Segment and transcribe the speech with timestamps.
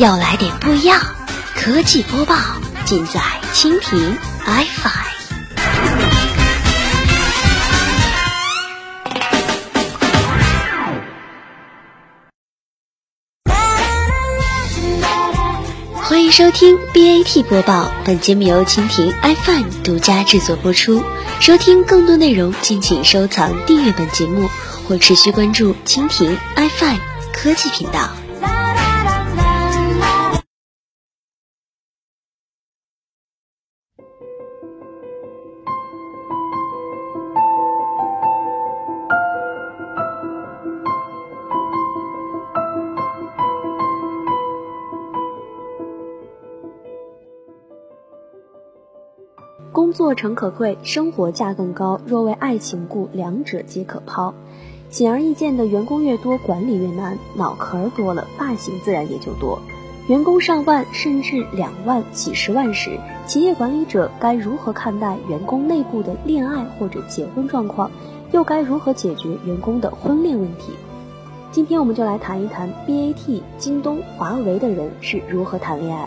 [0.00, 0.98] 要来点不一样，
[1.54, 2.34] 科技播报
[2.86, 3.20] 尽在
[3.52, 4.90] 蜻蜓 iFi。
[15.94, 21.04] 欢迎收听 BAT 播报，本节目由蜻蜓 iFi 独家制作播出。
[21.40, 24.48] 收听更多内容，敬请收藏订阅本节目
[24.88, 26.96] 或持续关注蜻蜓 iFi
[27.34, 28.08] 科技频道。
[49.80, 51.98] 工作诚可贵，生活价更高。
[52.04, 54.34] 若为爱情故，两者皆可抛。
[54.90, 59.58] 显而易见的，员工越多，管理越难，脑壳儿多了，发型自然也就多。
[60.06, 67.90] 员工上万甚至两万、几十万时，企业管理者该如何看待员工内部的恋爱或者结婚状况？
[68.32, 70.74] 又该如何解决员工的婚恋问题？
[71.50, 76.06] 今天我们就来谈一谈 BAT、京东、华为的人是如何谈恋爱。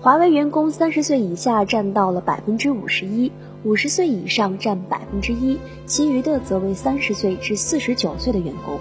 [0.00, 3.32] 华为员工三十岁以下占到了百分之五十一，
[3.64, 8.78] 五十岁以上占百分之一，其余的则为三十岁至四十九岁的员工，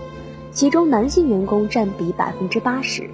[0.52, 3.10] 其中男性员工占比百分之八十。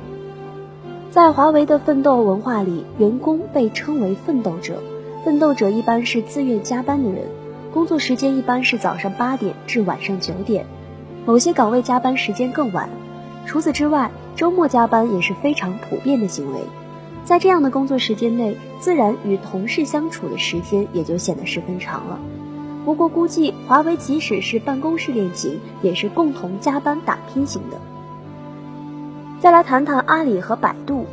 [1.10, 4.82] 在华为的奋斗文化里，员工被称为奋斗者，
[5.24, 7.24] 奋斗者一般是自愿加班的人，
[7.72, 10.66] 工作时间一般是早上八点至晚上九点，
[11.26, 12.90] 某些岗位加班时间更晚。
[13.46, 16.60] 除此之外，周末加班也是非常普遍的行为。
[17.24, 22.20] 在这样的工作时间内，自然与同事相处的时间也就显得十分长了。
[22.84, 27.78] 不过，估计华为即使是办公室恋情，也是共同加班打拼型的。
[29.40, 31.06] 再来谈谈阿里和百度。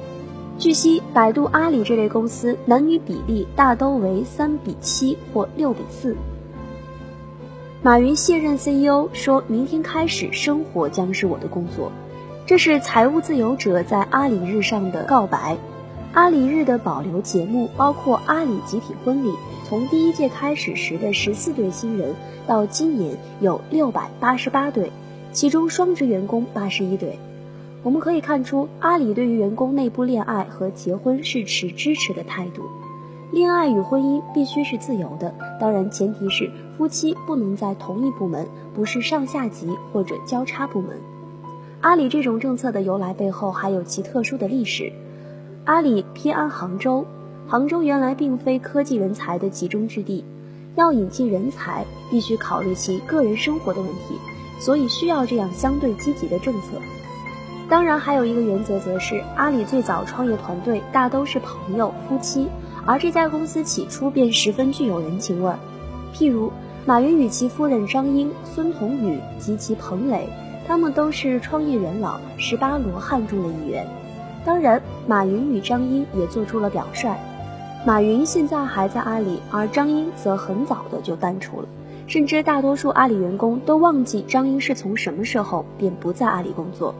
[0.59, 6.17] 据悉，百度、阿里这类公司男女比例大都为三比七或六比四。
[7.81, 11.93] 马云卸任 CEO，说明天开始，生活将是我的工作。
[12.45, 15.57] 这是财务自由者在阿里日上的告白。
[16.15, 19.31] 阿里日的保留节目包括阿里集体婚礼，
[19.65, 22.15] 从第一届开始时的十四对新人，
[22.47, 24.91] 到今年有六百八十八对，
[25.33, 27.19] 其中双职员工八十一对。
[27.83, 32.63] 我们可以看出，阿里对于员工内部恋爱和结婚是持支持的态度。
[33.31, 40.99] 恋爱与婚姻必须是自由的，当然前提是夫妻不能在同一部门，不是上下级或者交叉部门。
[41.83, 44.91] 阿里这种政策的由来背后还有其特殊的历史。
[45.69, 47.05] 阿里偏安杭州，
[47.47, 50.25] 杭州原来并非科技人才的集中之地，
[50.77, 54.15] 要引进人才必须考虑其个人生活的问题，
[54.59, 56.79] 所以需要这样相对积极的政策。
[57.69, 62.49] 当然，还有一个原则，则是阿里最早创业团队大都是朋友、夫妻，
[62.87, 65.59] 而这家公司起初便十分具有人情味儿。
[66.15, 66.51] 譬如
[66.87, 70.27] 马云与其夫人张英、孙彤宇及其彭磊，
[70.67, 73.87] 他们都是创业元老十八罗汉中的一员。
[74.45, 77.15] 当然，马云与张英也做出了表率。
[77.87, 81.69] 马云现在还在阿里，而张英则很早的就淡出了，
[82.07, 86.95] 甚至大多数阿里员工都忘记张英是从什么时候便不在阿里工作。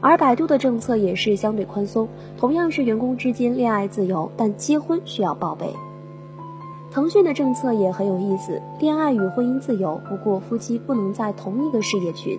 [0.00, 2.08] 而百度的政策也是相对宽松，
[2.38, 5.66] 同样是员工之间恋爱自由，但结婚需要报备。
[6.90, 12.38] 腾讯的政策也很有意思，恋爱与婚姻自由，不过夫妻不能在同一个事业群。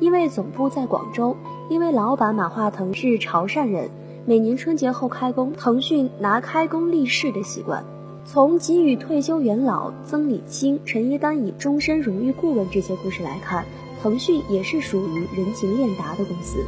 [0.00, 1.36] 因为总部在广州，
[1.68, 3.90] 因为老板马化腾是潮汕人，
[4.24, 7.84] 每年春节后开工，腾讯拿开工立誓的习惯。
[8.24, 13.64] 从给予退休元老曾李青、陈一丹以终身荣誉顾问这些故事来看，
[14.02, 16.64] 腾讯也是属于人情练达的公司。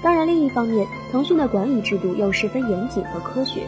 [0.00, 3.62] 当然，另一方面，腾讯的管理制度又十分严谨和科学。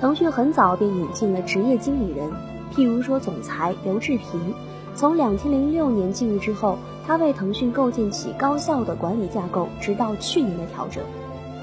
[0.00, 2.30] 腾讯很早便引进了职业经理人，
[2.74, 4.54] 譬如说总裁刘志平。
[4.94, 11.02] 从两千零六年进入之后，他为腾讯构建起高效的管理架构，直到去年的调整。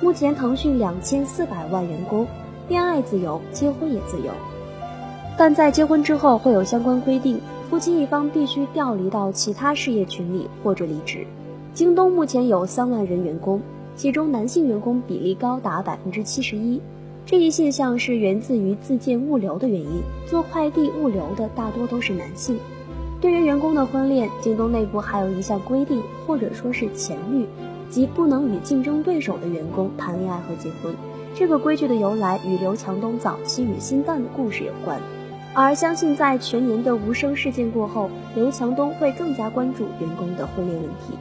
[0.01, 2.27] 目前腾讯两千四百万员工，
[2.67, 4.31] 恋爱自由，结婚也自由，
[5.37, 7.39] 但在结婚之后会有相关规定，
[7.69, 11.25] 夫妻一方必须调离到其他事业群里或者离职。
[11.73, 13.61] 京东目前有三万人员工，
[13.95, 16.81] 其中男性员工比例高达百分之七十一，
[17.25, 22.59] 这一现象是源自于自建物流的原因，做快递物流的大多都是男性。
[23.19, 27.47] 对于员工的婚恋，京东内部还有一项规定，或者说是前律，
[27.89, 30.93] 即不能与竞争对手的员工谈恋爱和结婚。
[31.33, 34.99] 这个规矩的由来与刘强东早期与新蛋的故事有关。
[35.55, 41.17] 而相信在全年的无声事件过后，刘强东会更加关注员工的婚恋问题。